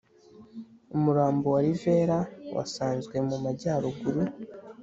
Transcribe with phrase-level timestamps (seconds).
[0.95, 2.19] Umurambo wa Rivera
[2.55, 4.21] wasanzwe mu Majyaruguru